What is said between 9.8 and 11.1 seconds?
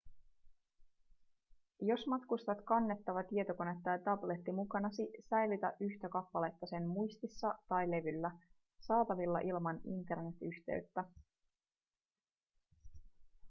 internetyhteyttä